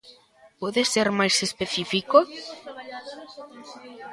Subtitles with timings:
[0.59, 2.17] Pode ser máis específico?